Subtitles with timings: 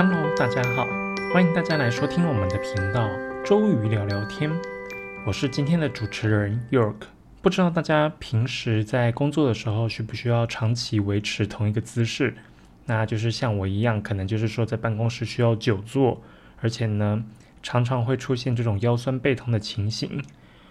[0.00, 0.86] Hello，大家好，
[1.34, 3.10] 欢迎大家来收听我们的频道
[3.44, 4.48] 周瑜聊聊天。
[5.26, 6.94] 我是今天的主持人 York。
[7.42, 12.36] 不知道大家平时在工作的时候需不需要长期维持同一个姿势？
[12.86, 16.22] 那就是像我一样，可能就是说在办公室需要久坐，
[16.60, 17.24] 而且呢
[17.60, 20.22] 常常会出现这种腰酸背痛的情形，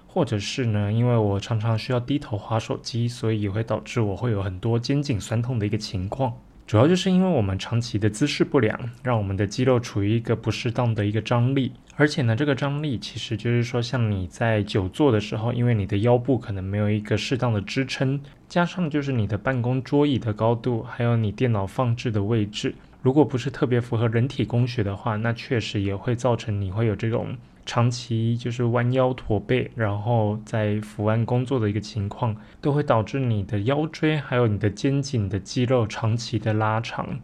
[0.08, 6.32] 或者是呢因为我常常需要低头划手机，所以也会导致我会有很多肩颈酸痛的一个情况。
[6.68, 27.34] 主要就是因为我们长期的姿势不良，让我们的肌肉处于一个不适当的一个张力，而且呢，这个张力其实就是说，像你在久坐的时候，因为你的腰部可能没有一个适当的支撑，加上就是你的办公桌椅的高度，还有你电脑放置的位置，如果不是特别符合人体工学的话，那确实也会造成你会有这种。
[27.68, 37.20] 长期就是弯腰驼背，然后在伏案工作的一个情况，都会导致你的腰椎还有你的肩颈的肌肉长期的拉长。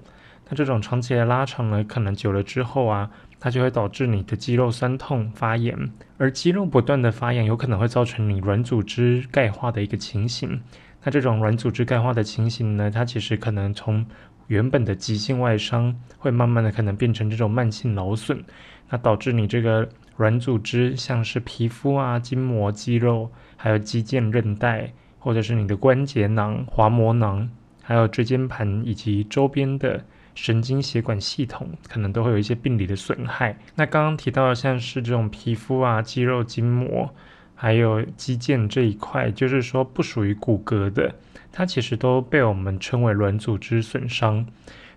[0.50, 3.09] 那这种长期的拉长呢，可能久了之后啊，
[3.40, 10.62] 它就会导致你的肌肉酸痛发炎，而肌肉不断的发炎，有可能会造成你软组织钙化的一个情形。
[11.04, 14.06] 那这种软组织钙化的情形呢，它其实可能从
[14.48, 18.44] 原本的急性外伤，会慢慢的可能变成这种慢性劳损，
[18.89, 19.88] 那导致你这个。
[20.16, 27.50] 软组织像是皮肤啊、筋膜、肌肉，还有肌腱、韧带，或者是你的关节囊、滑膜囊，
[27.81, 30.03] 还有椎间盘以及周边的
[30.36, 33.58] 神经血管系统，可能都会有一些病理的损害。
[33.75, 37.14] 那刚刚提到的像是这种皮肤啊、肌肉、筋膜，
[37.55, 41.16] 还有肌腱这一块，就是说不属于骨骼的，
[41.52, 44.45] 它其实都被我们称为软组织损伤。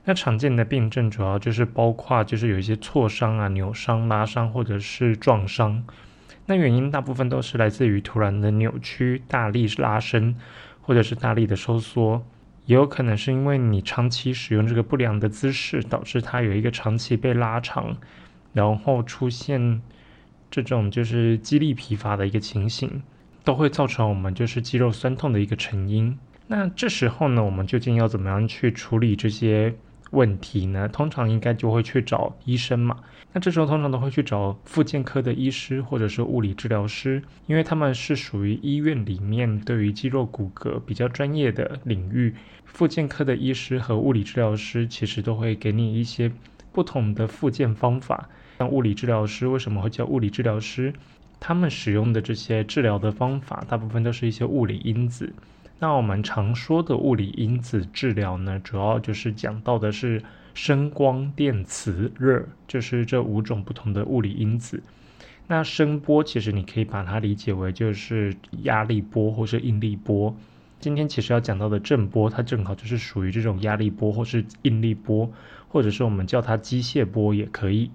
[0.08, 5.84] 那常见的病症主要就是包括就是有一些挫伤啊、扭伤、拉伤或者是撞伤。
[6.46, 10.36] 那原因大部分都是来自于突然的扭曲、大力拉伸，
[10.80, 12.24] 或者是大力的收缩。
[12.66, 17.96] 也有可能是因为你长期使用这个不良的姿势，导致它有一个长期被拉长，
[18.52, 19.82] 然后出现
[20.48, 23.02] 这种就是肌力疲乏的一个情形，
[23.42, 26.16] 都会造成我们就是肌肉酸痛的一个成因。
[26.46, 29.74] 那这时候呢，我们究竟要怎么样去处理这些？
[30.10, 32.96] 问题呢，通常应该就会去找医生嘛。
[33.32, 42.34] 那这时候通常都会去找复健科的医师或者是物理治疗师，因为他们是属于医院里面对于肌肉骨骼比较专业的领域。
[42.64, 46.30] 复健科的医师和物理治疗师其实都会给你一些
[46.72, 48.28] 不同的复健方法。
[48.58, 50.92] 像物理治疗师为什么会叫物理治疗师？
[51.38, 55.32] 他们使用的这些治疗的方法，大部分都是一些物理因子。
[55.78, 60.22] 那我们常说的物理因子治疗呢，主要就是讲到的是
[60.54, 64.82] 声光电磁热，就是这五种不同的物理因子。
[65.46, 70.34] 那声波其实你可以把它理解为就是压力波或是应力波。
[70.80, 75.30] 今天其实要讲到的震波，它正好就是属于这种压力波或是应力波，
[75.68, 77.90] 或者是我们叫它机械波也可以。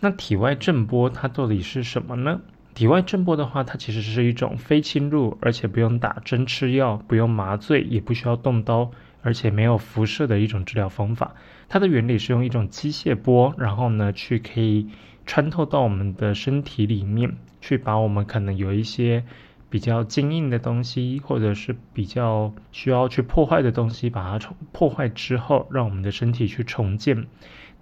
[0.00, 2.40] 那体外震波它到底是什么呢？
[2.76, 8.90] 体外震波的话，它其实是一种非侵入，而且不用打针吃药，不用麻醉，也不需要动刀，
[9.22, 11.34] 而且没有辐射的一种治疗方法。
[11.70, 14.88] 它的原理是用一种机械波，然后呢，去可以
[15.24, 19.24] 穿透到我们的身体里面，去把我们可能有一些
[19.70, 27.26] 比较坚硬的东西，或者是比较需要去破坏的东西，把它重破坏之后，让我们的身体去重建。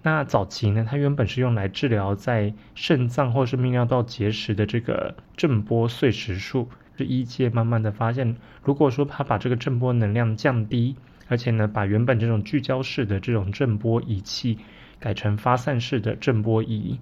[0.05, 6.69] 那早期呢，它原本是用来治疗在肾脏或是泌尿道结石的这个震波碎石术。
[6.95, 10.95] 这医界慢慢的发现，如果说它把这个震波能量降低，
[11.27, 14.59] 而且呢，把原本这种聚焦式的这种震波仪器
[14.99, 16.99] 改成发散式的震波仪，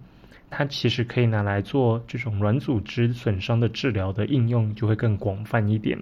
[0.49, 5.99] 它其实可以拿来做这种软组织损伤的治疗的应用就会更广泛一点。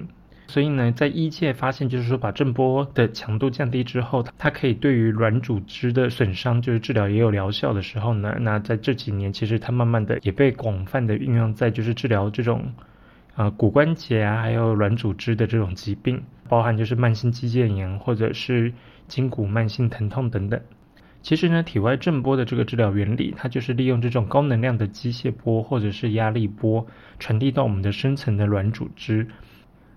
[0.51, 12.73] 所以呢，在医界发现，就是说把震波的强度降低之后，它可以对于软组织的损伤，就是治疗也有疗效的时候呢，那在这几年，其实它慢慢的也被广泛的运用在就是治疗这种，
[13.37, 18.73] 呃骨关节啊，还有软组织的这种疾病，包含就是慢性肌腱炎或者是
[19.07, 20.59] 筋骨慢性疼痛等等。
[21.21, 26.85] 其实呢，体外震波的这个治疗原理，它就是利用这种高能量的机械波或者是压力波，
[27.19, 29.25] 传递到我们的深层的软组织。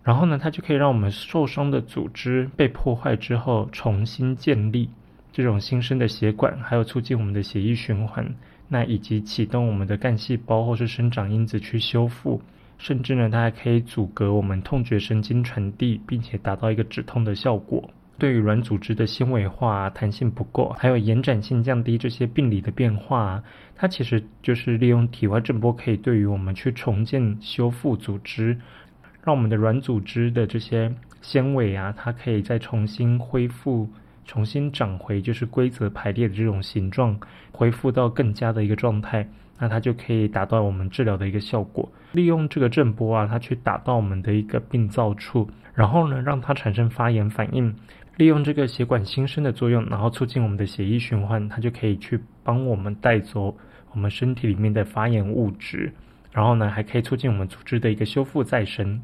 [0.04, 4.90] 然后呢，它就可以让我们受伤的组织被破坏之后重新建立
[5.32, 8.34] 这种新生的血管，还有促进我们的血液循环，
[8.68, 12.40] 那以及启动我们的干细胞或是生长因子去修复，
[12.76, 17.88] 甚至呢，它还可以阻隔我们痛觉神经传递，并且达到一个止痛的效果。
[18.16, 23.42] 对于软组织的纤维化、弹性不够，还有延展性降低这些病理的变化，
[23.74, 28.56] 它其实就是利用体外震波，可以对于我们去重建、修复组织。
[29.24, 33.88] 让我们的软组织的这些纤维啊，它可以再重新恢复
[34.26, 37.18] 重新长回就是规则排列的这种形状，
[37.50, 39.26] 恢复到更加的一个状态，
[39.58, 41.90] 那它就可以达到我们治疗的一个效果。
[42.12, 47.74] 利用这个震波啊，它去打到我们的一个病灶处，然后呢，让它产生发炎反应。
[48.16, 53.56] 利用这个血管新生的作用，然后促进我们的血液循环，它就可以去帮我们带走
[53.92, 55.92] 我们身体里面的发炎物质。
[56.30, 59.00] 然后呢，还可以促进我们组织的一个修复再生。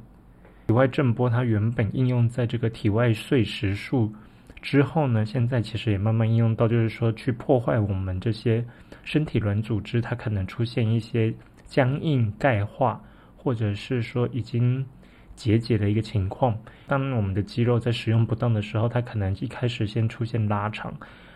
[0.71, 4.15] 体外震波它原本应用在这个体外碎石术
[4.63, 8.65] 之后呢，现在其实也慢慢应用到，就是说去破坏我们这些
[9.03, 11.35] 身体软组织，它可能出现一些
[11.67, 13.03] 僵硬、钙化，
[13.37, 14.87] 或者是说已经
[15.35, 16.57] 结节的一个情况。
[16.87, 20.95] 当我们的肌肉在使用不当的时候，它可能一开始先出现拉长。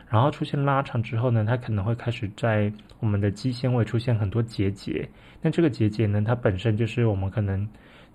[0.08, 5.08] 然后出现拉长之后呢，它可能会开始在我们的肌纤维出现很多结节。
[5.42, 7.68] 那这个结节呢，它本身就是我们可能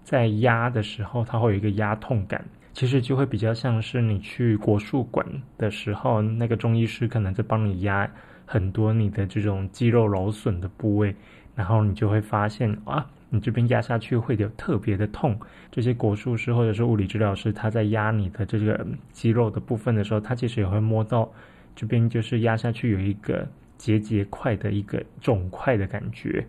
[0.10, 2.44] 在压的时候，它会有一个压痛感。
[2.74, 5.24] 其实就会比较像是你去国术馆
[5.56, 8.10] 的时候，那个中医师可能在帮你压
[8.44, 11.16] 很多你的这种肌肉劳损的部位，
[11.56, 15.40] 然后你就会发现啊，你这边压下去会有特别的痛。
[15.72, 21.32] 这些国术师或者是物理治疗师，他在压你的这个肌肉的部分的时候，他其实也会摸到。
[21.76, 23.48] 这边就是压下去有一个
[23.78, 26.44] 结节块的一个肿块的感觉。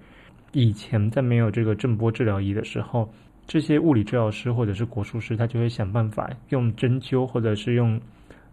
[0.53, 3.12] 以前在没有这个震波治疗仪的时候，
[3.50, 8.00] 这些物理治疗师或者是国术师，他就会想办法用针灸或者是用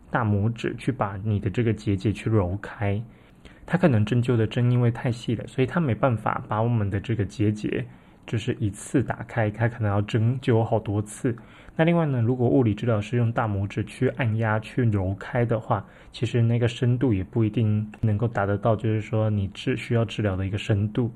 [0.10, 3.00] 大拇指去把你的这个结节去揉开。
[3.68, 7.86] 他可能针灸的针因为太细了，所以他没办法把我们的这个结节
[8.26, 11.38] 就是一次打开，他可能要针灸好多次。
[11.76, 21.12] 那另外呢，如果物理治疗师用大拇指去按压、去揉开的话，其实那个深度也不一定能够达得到，就是说你治需要治疗的一个深度。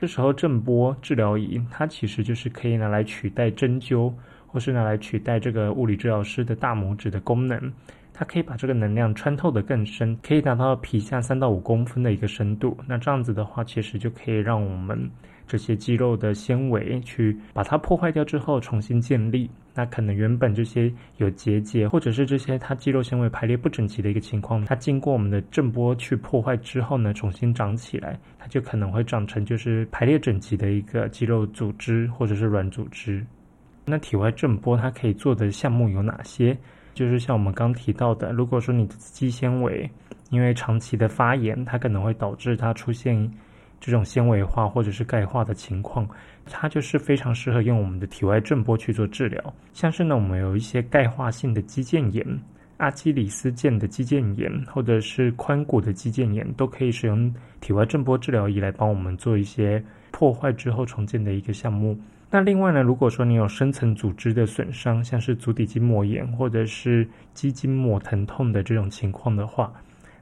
[0.00, 4.12] 这时候震波治疗仪它其实就是可以拿来取代针灸，
[4.46, 7.72] 或是拿来取代这个物理治疗师的大拇指的功能。
[8.12, 12.76] 它可以把这个能量穿透的更深，可以达到皮下三到五公分的一个深度。
[12.86, 15.10] 那这样子的话，其实就可以让我们
[15.46, 19.50] 这些肌肉的纤维去把它破坏掉之后重新建立。
[19.76, 33.24] 那可能原本这些有结节，或者是这些它肌肉纤维排列不整齐的一个情况，它经过我们的震波去破坏之后呢，重新长起来，它就可能会长成就是排列整齐的一个肌肉组织或者是软组织。
[33.84, 36.56] 那体外震波它可以做的项目有哪些？
[36.94, 39.90] 就是像我们刚提到的，如果说你的肌纤维
[40.30, 43.28] 因为长期的发炎，它可能会导致它出现
[43.84, 46.08] 这种纤维化或者是钙化的情况。
[46.46, 52.26] 它就是非常适合用我们的体外震波去做治疗，像是呢，我们有一些钙化性的肌腱炎、
[52.78, 61.98] 阿基里斯腱的肌腱炎，或者是髋骨的肌腱炎，都可以使用体外震波治疗仪来帮我们做一些破坏之后重建的一个项目。
[62.30, 69.72] 那另外呢，如果说你有深层组织的损伤，像是足底筋膜炎或者是肌筋膜疼痛的这种情况的话，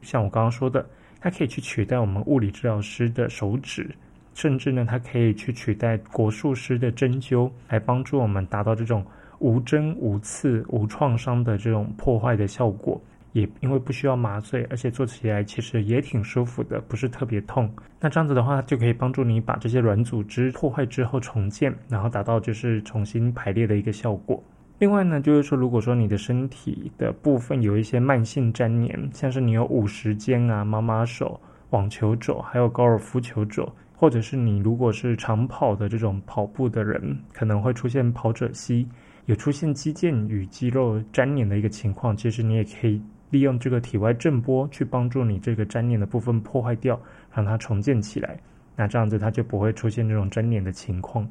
[0.02, 0.86] 像我刚刚说的，
[1.22, 3.88] 它可以去取代我们物理治疗师的手指。
[4.34, 9.04] 甚至呢，它可以去取代国术师的针灸，来帮助我们达到这种
[9.38, 13.00] 无针、无刺、无创伤的这种破坏的效果。
[13.32, 17.70] 也因为不需要麻醉，而且做起来其实也挺舒服的，不是特别痛。
[17.98, 24.42] 那这样子的话，就可以帮助你把这些软组织破坏之后重建，然后达到就是重新排列的一个效果。
[24.82, 33.72] 另外呢，就是说，如果说你的身体的部分有一些慢性粘连，像是你有五十肩啊、妈妈手、网球肘，还有高尔夫球肘。
[33.94, 38.84] 或者是你如果是长跑的这种跑步的人，可能会出现跑者膝，
[39.26, 42.16] 有出现肌腱与肌肉粘连的一个情况。
[42.16, 47.00] 其实你也可以利用这个体外震波去帮助你这个粘连的部分破坏掉，
[47.32, 48.36] 让它重建起来。
[48.74, 51.24] 那这样子它就不会出现这种粘连的情况。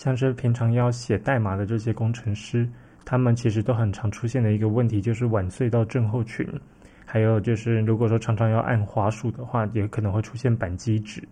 [0.00, 2.66] 像是平常要写代码的这些工程师，
[3.04, 6.48] 他们其实都很常出现的一个问题就是晚睡到症候群，
[7.04, 11.22] 还有就是如果说常常要按滑鼠的话，也可能会出现扳机指。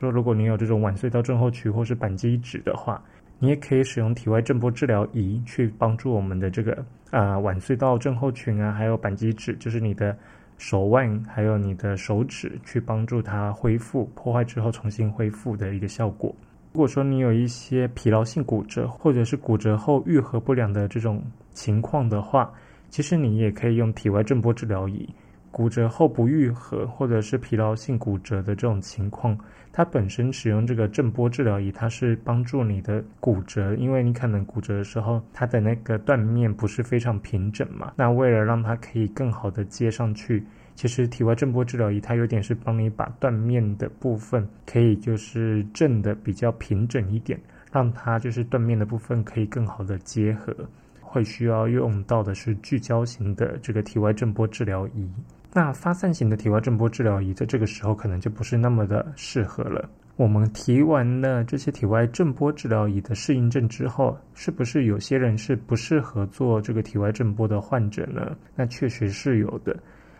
[0.00, 3.00] 说，如果你有这种晚睡到症候群或是扳机指的话，
[3.38, 10.18] 你也可以使用体外震波治疗仪去帮助我们的这个啊晚睡到症候群啊，还有扳机指，就是你的
[10.58, 16.34] 手腕还有你的手指，去帮助它恢复破坏之后重新恢复的一个效果。
[16.76, 22.52] 如果说你有一些疲劳性骨折或者是骨折后愈合不良的这种情况的话，
[22.90, 25.08] 其实你也可以用体外震波治疗仪。
[25.50, 29.34] 骨折后不愈合，或者是疲劳性骨折的这种情况，
[29.72, 37.90] 它本身使用这个震波治疗仪，它是帮助你的骨折，因为你可能骨折的时候，它的那个断面不是非常平整嘛。
[37.96, 40.44] 那为了让它可以更好的接上去，
[40.76, 47.40] 其实体外震波治疗仪它有点是帮你把断面的部分可以就是震的比较平整一点，
[47.72, 50.54] 让它就是断面的部分可以更好的结合。
[51.00, 55.08] 会需要用到的是聚焦型的这个体外震波治疗仪。
[55.52, 59.88] 那发散型的体外震波治疗仪在这个时候可能就不是那么的适合了。
[60.16, 68.36] 我们提完了这些体外震波治疗仪的适应症之后，是不是有些人是不适合做这个体外震波的患者呢？
[68.54, 69.74] 那确实是有的。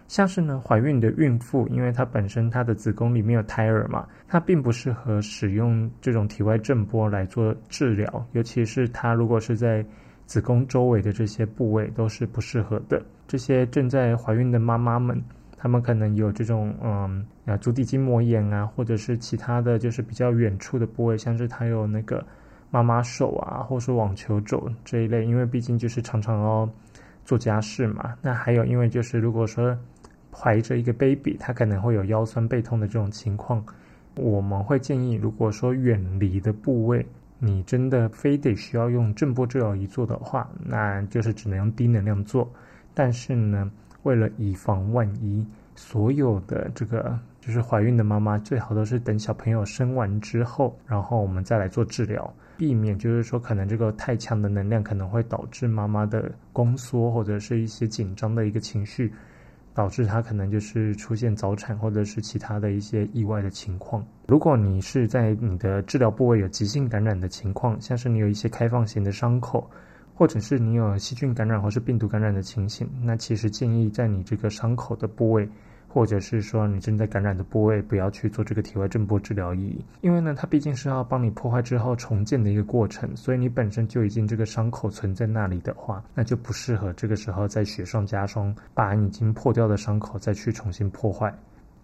[0.09, 9.85] 像是呢，怀孕的孕妇，因为她本身她的子宫里面有胎儿嘛，她并不适合使用这种体外震波来做治疗，尤其是她如果是在
[10.27, 13.01] 子宫周围的这些部位都是不适合的。
[13.29, 15.21] 这些正在怀孕的妈妈们，
[15.57, 22.25] 她们可能有这种嗯啊足底筋膜炎啊，或者是其他的就是比较远处的部位，像是她有那个
[22.71, 26.69] 妈妈手啊，或是网球肘这一类，因为毕竟就是常常要
[27.25, 28.15] 做家事嘛。
[28.21, 29.77] 那还有因为就是如果说
[30.39, 33.65] 怀着一个 baby，他可能会有腰酸背痛的这种情况。
[34.17, 37.07] 我们会建议，如果说远离的部位，
[37.39, 42.51] 你真的非得需要用震波治疗仪做的话，那就是只能用低能量做。
[42.93, 43.71] 但是呢，
[44.03, 59.13] 为了以防万一，所有的这个就是怀孕的妈妈，最好都是等小朋友生完之后，然后我们再来做治疗，避免就是说可能这个太强的能量可能会导致妈妈的宫缩或者是一些紧张的一个情绪。
[59.77, 64.03] 导致他可能就是出现早产或者是其他的一些意外的情况。
[64.27, 69.71] 如果你是在你的治疗部位有急性感染的情况，像是你有一些开放型的伤口，
[70.15, 75.47] 或者是你有细菌感染或是病毒感染的情形，那其实建议在你这个伤口的部位。
[75.89, 91.33] 或者是说你正在感染的部位，不要去做这个体外震波治疗仪，因为呢，它毕竟是要帮你破坏之后重建的一个过程，所以你本身就已经这个伤口存在那里的话，那就不适合这个时候再雪上加霜，把已经破掉的伤口再去重新破坏，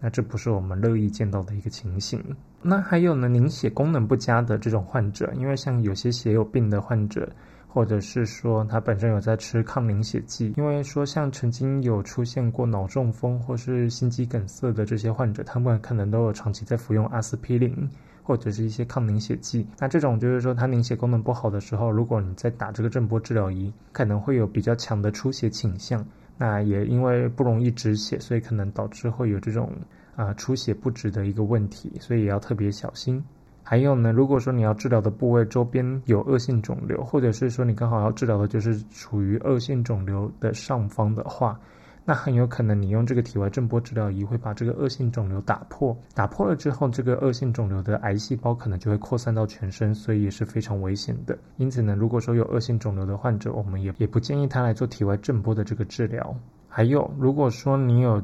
[0.01, 2.23] 那这不是我们乐意见到的一个情形。
[2.61, 7.29] 那还有呢，凝血功能不佳的这种患者，因为像有些血友病的患者。
[7.75, 17.75] 或者是说他本身有在吃抗凝血剂，因为说像曾经有出现过脑中风或是心肌梗塞的这些患者，他们可能都有长期在服用阿司匹林
[18.23, 19.67] 或者是一些抗凝血剂。
[19.79, 26.05] 那这种就是说他凝血功能不好的时候，如果你在打这个震波治疗仪，可能会有比较强的出血倾向。
[26.37, 29.73] 那也因为不容易止血，所以可能导致会有这种
[30.15, 33.25] 啊出血不止的一个问题，所以也要特别小心。
[33.63, 41.59] 还有呢，如果说你要治疗的部位周边有恶性肿瘤，或者是说你刚好要治疗的就是处于恶性肿瘤的上方的话，
[42.05, 45.97] 那很有可能你用这个体外震波治疗仪会把这个恶性肿瘤打破。
[46.13, 51.39] 打破了之后，这个恶性肿瘤的癌细胞可能就会扩散到全身，所以也是非常危险的。
[51.57, 56.35] 因此呢，如果说有恶性肿瘤的患者，我们也也不建议他来做体外震波的这个治疗。
[56.69, 58.21] 还有，如果说你有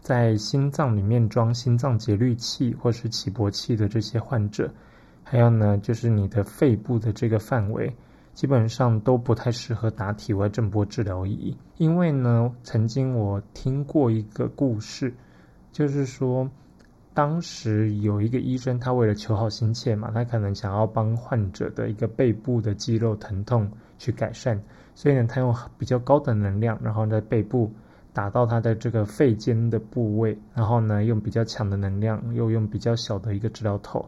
[0.00, 4.72] 在心脏里面装心脏节律器或是起搏器的这些患者，
[5.22, 7.94] 还有呢，就是你的肺部的这个范围，
[8.32, 11.56] 基本上都不太适合打体外震波治疗仪。
[11.76, 15.12] 因为呢，曾经我听过一个故事，
[15.72, 16.48] 就是说，
[17.12, 24.62] 当时有一个医生，他为了求好心切嘛，他可能想要帮患者的一个背部的肌肉疼痛去改善，
[24.94, 27.72] 所以呢，他用比较高的能量，然后在背部
[28.18, 34.04] 打到他的这个肺尖的部位，然后呢，用比较强的能量，又用比较小的一个治疗头。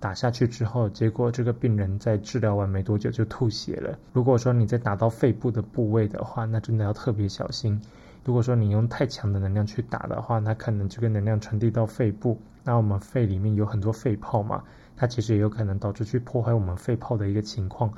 [0.00, 3.96] 打下去之后，结果这个病人在治疗完没多久就吐血了。
[4.12, 7.80] 如果说你在打到肺部的部位的话，那真的要特别小心。
[8.24, 14.64] 如果说你用太强的能量去打的话，那可能这个能量传递到肺部，那我们肺里面有很多肺泡嘛，
[14.96, 17.94] 它其实也有可能导致去破坏我们肺泡的一个情况，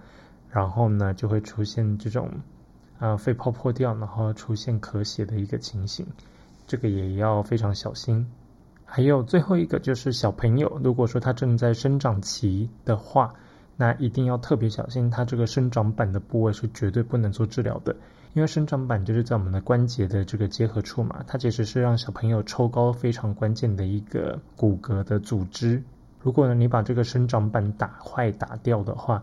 [0.51, 2.29] 然后呢就会出现这种
[3.05, 6.07] 啊肺泡破掉，然后出现咳血的一个情形，
[6.67, 8.27] 这个也要非常小心。
[8.87, 13.35] 还有最后一个就是小朋友，如果说他正在生长期的话，
[13.77, 17.95] 那一定要特别小心，他这个生长板的部位是绝对不能做治疗的，
[18.33, 25.83] 因为生长板就是在我们的关节的这个结合处嘛，它其实是让小朋友抽高非常关键的一个骨骼的组织。
[26.23, 29.23] 如果呢你把这个生长板打坏打掉的话，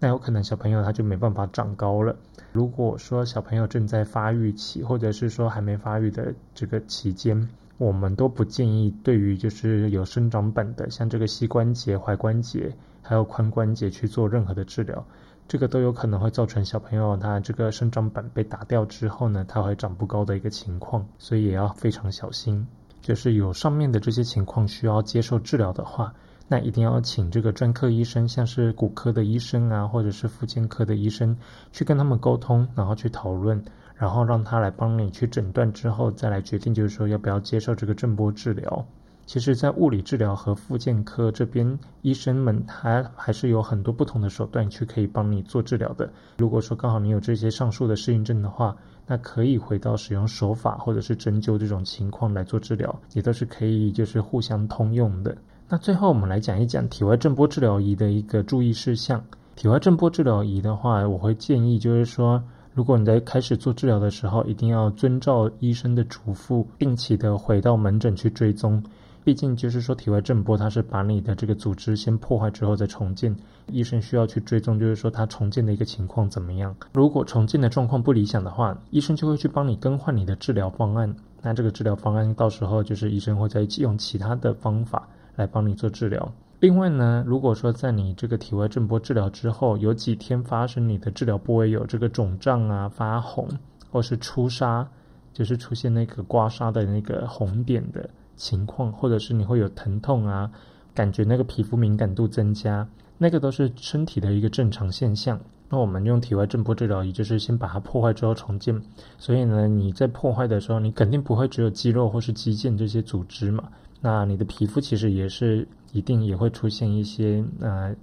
[0.00, 2.16] 那有可能小朋友他就没办法长高了。
[2.52, 15.04] 如果说小朋友正在发育期，或者是说还没发育的这个期间，我们都不建议对于就是有生长板的，像这个膝关节、踝关节还有髋关节去做任何的治疗，
[15.46, 22.66] 这个都有可能会造成小朋友他这个生长板被打掉之后呢，他会长不高的一个情况，所以也要非常小心。
[23.02, 26.14] 就是有上面的这些情况需要接受治疗的话，
[26.52, 31.36] 那一定要请这个专科医生，像是骨科的医生啊，或者是复健科的医生
[31.70, 33.62] 去跟他们沟通，然后去讨论。
[33.94, 38.84] 然后让他来帮你去诊断之后，再来决定，就是说要不要接受这个震波治疗。
[39.26, 46.10] 其实，在物理治疗和复健科这边，医生们他还是有很多不同的手段去可以帮你做治疗的。
[46.38, 48.74] 如果说刚好你有这些上述的适应症的话，
[49.06, 55.36] 那可以回到使用手法或者是针灸这种情况来做治疗，也都是可以就是互相通用的。
[55.72, 59.24] 那最后我们来讲一讲体外震波治疗仪的一个注意事项。
[59.54, 62.42] 体外震波治疗仪的话，我会建议就是说。
[62.72, 68.82] 如果你在开始做治疗的时候，一定要遵照医生的嘱咐，定期的回到门诊去追踪。
[69.24, 73.36] 毕竟就是说，体外震波它是把你的这个组织先破坏之后再重建，
[73.66, 76.74] 医生需要去追踪，就是说它重建的一个情况怎么样。
[76.92, 81.14] 如果重建的状况不理想的话，医生就会去帮你更换你的治疗方案。
[81.42, 85.08] 那这个治疗方案到时候就是医生会再用其他的方法
[85.40, 86.32] 来帮你做治疗。
[86.60, 93.48] 另外呢，如果说在你这个体外震波治疗之后，有几天发生你的治疗部位有这个肿胀啊、发红，
[93.90, 94.86] 或是出痧，
[95.32, 100.50] 就是出现那个刮痧的那个红点的情况，或者是你会有疼痛啊，
[100.94, 105.40] 感觉那个皮肤敏感度增加，那个都是身体的一个正常现象。
[105.70, 108.78] 那我们用体外震波治疗仪，就是先把它破坏之后重建。
[109.16, 113.64] 所以呢，你在破坏的时候，你肯定不会只有肌肉或是肌腱这些组织嘛。
[114.00, 117.94] 那你的皮肤其实也是一定也会出现一些呃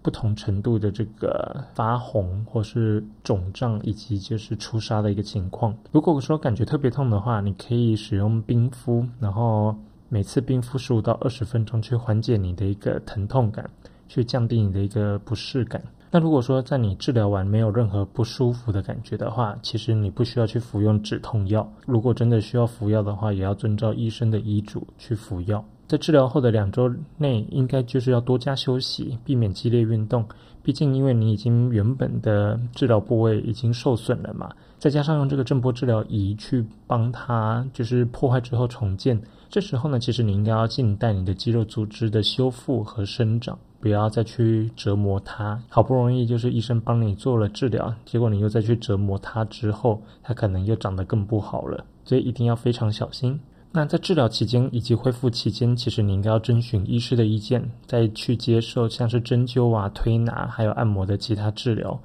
[0.00, 5.76] 不同程度的这个发红或是肿胀以及就是出痧的一个情况。
[5.92, 9.76] 如果说感觉特别痛的话，你可以使用冰敷，然后
[10.08, 13.70] 每次冰敷十五到二十分钟去缓解你的一个疼痛感，
[14.08, 15.82] 去降低你的一个不适感。
[16.14, 21.66] 那如果说在你治疗完没有任何不舒服的感觉的话，其实你不需要去服用止痛药。
[21.86, 25.64] 如果真的需要服药的话，也要遵照医生的医嘱去服药。
[25.88, 30.22] 在治疗后的两周内，应该就是要多加休息，避免激烈运动。
[30.62, 43.58] 毕竟因为你已经原本的治疗部位已经受损了嘛，再加上用这个震波治疗仪去帮它就是破坏之后重建，这时候呢，其实你应该要静待你的肌肉组织的修复和生长。
[43.82, 53.40] 不要再去折磨它，好不容易就是医生帮你做了治疗，结果你又再去折磨它之后，它可能又长得更不好了，所以一定要非常小心。
[53.72, 61.98] 那在治疗期间以及恢复期间，其实你应该要征询医师的意见，再去接受像是针灸啊、推拿还有按摩的其他治疗，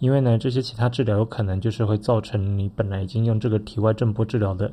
[0.00, 4.70] 因为呢，这些其他治疗有可能就是会造成你本来已经用这个体外震波治疗的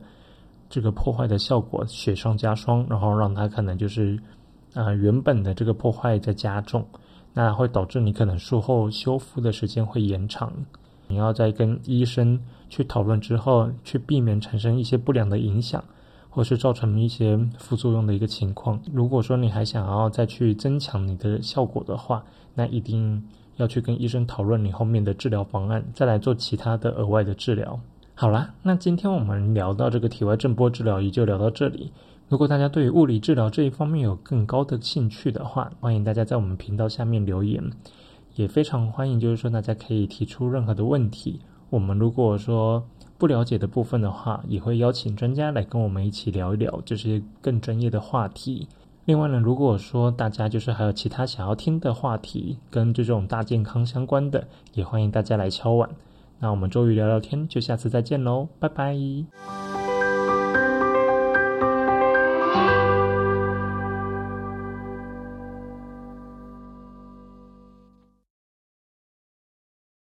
[0.70, 4.20] 这个破坏的效果雪上加霜，然后让它可能就是。
[4.74, 6.86] 啊，原本的这个破坏在加重，
[7.34, 10.54] 那会导致你可能术后修复的时间会延长。
[11.08, 15.84] 你要在跟医生去讨论之后，去避免产生一些不良的影响，
[16.30, 18.80] 或是造成一些副作用的一个情况。
[18.94, 23.24] 如果说你还想要再去增强你的效果的话，那一定
[23.58, 27.80] 要去跟医生讨论你后面的治疗方案，再来做其他的额外的治疗。
[28.14, 31.92] 好啦，那今天我们聊到这个体外震波治疗仪就聊到这里。
[32.30, 37.64] 如果大家对于物理治疗这一方面有更高的兴趣的话，欢迎大家在我们频道下面留言，
[38.36, 41.40] 也非常欢迎，就是说大家可以提出任何的问题。
[41.72, 42.84] 我们如果说
[43.18, 48.68] 不了解的部分的话，也会邀请专家来跟我们一起聊一聊这些更专业的话题。
[49.06, 55.90] 另外呢，如果说大家就是还有其他想要听的话题，跟这种大健康相关的，也欢迎大家来敲碗。
[56.38, 59.69] 那我们周瑜聊聊天，就下次再见喽，拜拜。